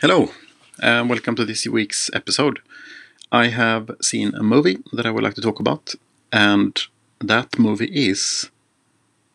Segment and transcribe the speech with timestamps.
[0.00, 0.30] Hello,
[0.80, 2.60] and welcome to this week's episode.
[3.32, 5.96] I have seen a movie that I would like to talk about,
[6.32, 6.80] and
[7.18, 8.48] that movie is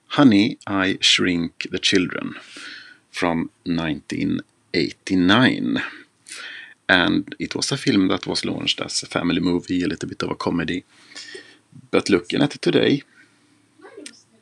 [0.07, 2.35] Honey, I Shrink the Children
[3.11, 5.83] from 1989.
[6.87, 10.23] And it was a film that was launched as a family movie, a little bit
[10.23, 10.85] of a comedy.
[11.91, 13.03] But looking at it today,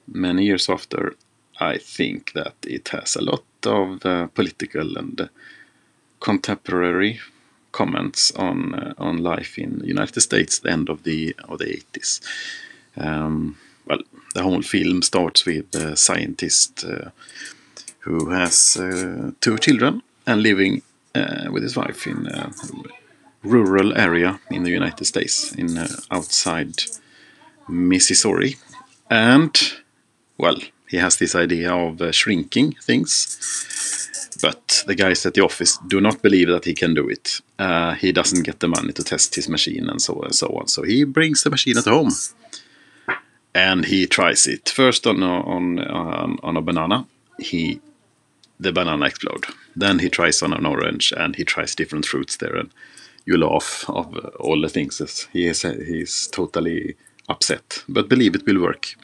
[0.08, 1.16] many years after,
[1.59, 5.31] I think that it has a lot of uh, political and
[6.21, 7.20] contemporary
[7.71, 11.84] comments on uh, on life in the United States the end of the of the
[11.93, 12.21] 80s.
[12.98, 14.02] Um, well,
[14.34, 17.09] the whole film starts with a scientist uh,
[17.99, 20.81] who has uh, two children and living
[21.15, 22.51] uh, with his wife in a
[23.43, 26.76] rural area in the United States, in uh, outside
[27.67, 28.57] Mississippi,
[29.09, 29.73] and
[30.38, 30.57] well,
[30.90, 33.37] he has this idea of uh, shrinking things
[34.41, 37.41] but the guys at the office do not believe that he can do it.
[37.59, 40.47] Uh, he doesn't get the money to test his machine and so on and so
[40.47, 40.67] on.
[40.67, 42.11] So he brings the machine at home,
[43.53, 47.05] and he tries it first on a, on on, on a banana.
[47.39, 47.79] He
[48.59, 49.45] the banana explode.
[49.75, 52.71] Then he tries on an orange, and he tries different fruits there, and
[53.25, 55.27] you laugh of all the things.
[55.34, 56.95] He is he's totally
[57.29, 58.95] upset, but believe it will work.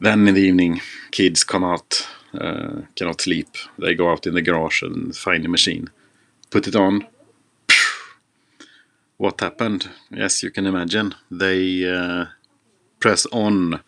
[0.00, 2.06] Then in the evening, kids come out
[2.38, 3.48] uh, cannot sleep.
[3.78, 5.90] They go out in the garage and find the machine,
[6.50, 7.06] put it on.
[9.18, 9.88] What happened?
[10.10, 11.14] Yes, you can imagine.
[11.30, 12.26] They uh,
[13.00, 13.80] press on,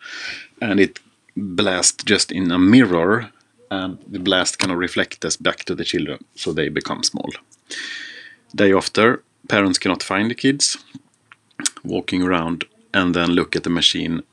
[0.61, 0.99] and it
[1.37, 3.31] blasts just in a mirror,
[3.69, 7.29] and the blast cannot reflect us back to the children, so they become small.
[8.55, 10.77] Day after, parents cannot find the kids,
[11.83, 14.23] walking around and then look at the machine.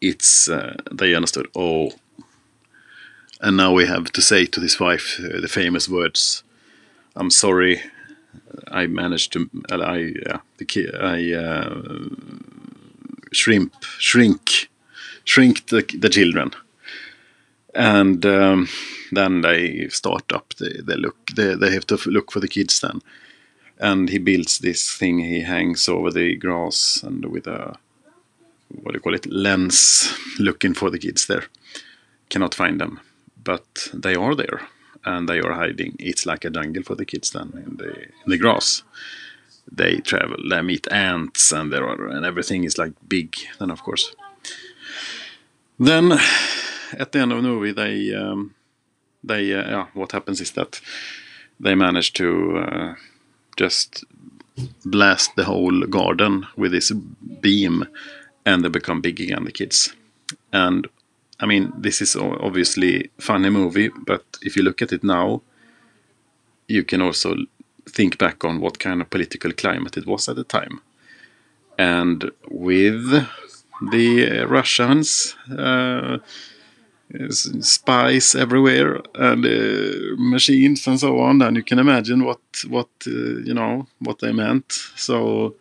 [0.00, 1.48] It's uh, they understood.
[1.54, 1.90] Oh,
[3.40, 6.42] and now we have to say to his wife uh, the famous words,
[7.14, 7.82] "I'm sorry,
[8.68, 11.82] I managed to, uh, I, uh, the ki- I uh,
[13.32, 14.70] shrimp, shrink,
[15.24, 16.52] shrink the, the children."
[17.74, 18.68] And um,
[19.12, 20.54] then they start up.
[20.58, 21.16] They, they look.
[21.36, 23.02] They, they have to look for the kids then.
[23.78, 25.18] And he builds this thing.
[25.18, 27.76] He hangs over the grass and with a
[28.82, 31.44] what do you call it lens, looking for the kids there.
[32.30, 33.00] Cannot find them
[33.46, 34.60] but they are there
[35.04, 35.94] and they are hiding.
[35.98, 38.82] It's like a jungle for the kids then in the in the grass.
[39.72, 43.36] They travel, they meet ants, and there are and everything is like big.
[43.58, 44.14] Then of course.
[45.78, 46.12] Then
[46.92, 48.54] at the end of the movie, they um,
[49.24, 50.80] they uh, yeah, what happens is that
[51.60, 52.94] they manage to uh,
[53.56, 54.04] just
[54.84, 56.92] blast the whole garden with this
[57.40, 57.84] beam,
[58.44, 59.94] and they become big again, the kids.
[60.52, 60.86] And
[61.40, 65.42] I mean, this is obviously funny movie, but if you look at it now,
[66.68, 67.36] you can also
[67.88, 70.80] think back on what kind of political climate it was at the time.
[71.78, 73.26] And with
[73.92, 76.18] the Russians, uh,
[77.30, 83.10] spies everywhere, and uh, machines and so on, and you can imagine what what uh,
[83.44, 84.72] you know what they meant.
[84.96, 85.54] So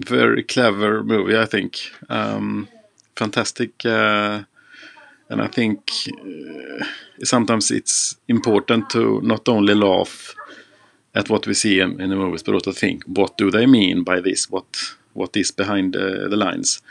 [0.00, 1.78] very clever movie, I think.
[2.08, 2.68] Um,
[3.14, 4.42] fantastic uh,
[5.28, 6.84] and I think uh,
[7.24, 10.34] sometimes it's important to not only laugh
[11.14, 14.04] at what we see in, in the movies, but also think what do they mean
[14.04, 14.50] by this?
[14.50, 14.66] What
[15.14, 16.82] what is behind uh, the lines?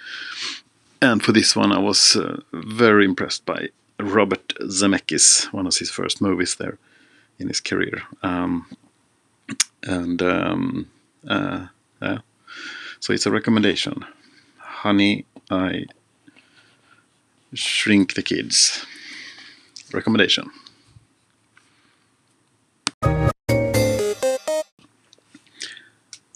[1.01, 3.69] And for this one, I was uh, very impressed by
[3.99, 6.77] Robert Zemeckis, one of his first movies there
[7.37, 8.01] in his career.
[8.23, 8.65] Um,
[9.83, 10.89] and um,
[12.99, 14.03] so it's a recommendation.
[14.57, 15.85] Honey, I
[17.55, 18.85] Shrink the Kids.
[19.93, 20.51] Recommendation.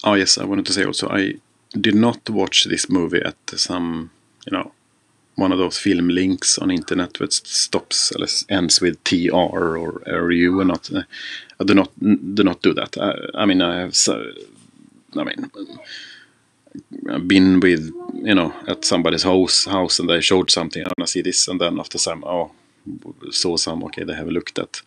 [0.03, 1.35] Oh yes, I wanted to say also I
[1.80, 4.12] did not watch this movie at some,
[4.46, 4.71] you know,
[5.36, 8.12] one of those film links on internet that stops
[8.50, 10.89] ends with TR or RU or not.
[11.60, 12.98] I do not do not do that.
[12.98, 14.31] I, I mean, I have so,
[15.16, 15.51] I mean,
[17.10, 17.92] I've been with
[18.24, 21.60] you know at somebody's house house and they showed something and I see this and
[21.60, 22.51] then after some oh
[23.31, 24.81] saw some okay they have looked at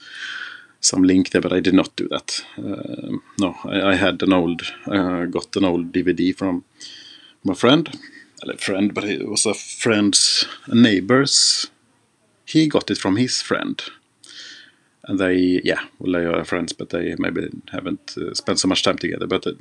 [0.81, 2.44] some link there but I did not do that.
[2.58, 6.64] Uh, no I, I, had an old uh, got an old DVD from
[7.44, 7.88] my friend
[8.43, 11.70] a friend but it was a friend's a neighbor's.
[12.44, 13.81] He got it from his friend.
[15.05, 18.82] And they yeah well they are friends but they maybe haven't uh, spent so much
[18.82, 19.52] time together but uh,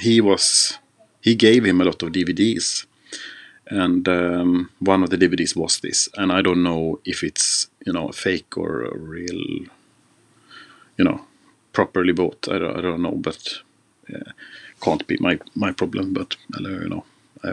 [0.00, 0.78] he was
[1.22, 2.86] he gave him a lot of DVDs.
[3.68, 6.08] And um, one of the DVDs was this.
[6.16, 9.40] And I don't know if it's, you know, fake or real,
[10.98, 11.24] you know,
[11.72, 12.48] properly bought.
[12.50, 13.60] I don't, I don't know, but
[14.12, 14.32] uh,
[14.82, 16.12] can't be my my problem.
[16.12, 17.04] But you know,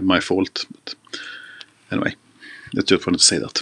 [0.02, 0.66] my fault.
[0.72, 0.96] But
[1.92, 2.16] anyway,
[2.78, 3.62] I just wanted to say that.